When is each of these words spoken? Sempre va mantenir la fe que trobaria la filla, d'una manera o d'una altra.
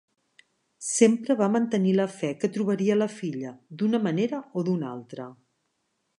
Sempre 0.85 1.35
va 1.41 1.49
mantenir 1.55 1.93
la 1.99 2.07
fe 2.13 2.31
que 2.45 2.51
trobaria 2.57 2.99
la 3.03 3.11
filla, 3.19 3.53
d'una 3.83 4.01
manera 4.09 4.43
o 4.63 4.67
d'una 4.71 4.91
altra. 4.99 5.31